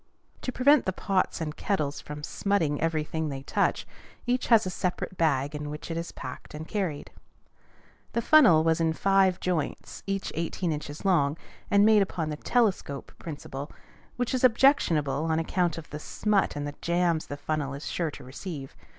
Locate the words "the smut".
15.91-16.55